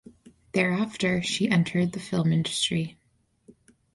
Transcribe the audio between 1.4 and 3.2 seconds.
entered the film industry.